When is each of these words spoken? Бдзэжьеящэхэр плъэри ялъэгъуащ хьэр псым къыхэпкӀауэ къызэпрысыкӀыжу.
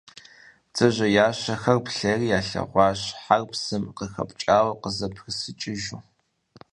Бдзэжьеящэхэр 0.69 1.79
плъэри 1.85 2.27
ялъэгъуащ 2.37 3.01
хьэр 3.23 3.43
псым 3.49 3.83
къыхэпкӀауэ 3.97 4.73
къызэпрысыкӀыжу. 4.81 6.01